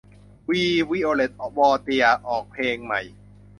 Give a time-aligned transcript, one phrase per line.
[0.49, 3.01] วี วิโอเล็ต วอเตียร์ ออกเพลงใหม่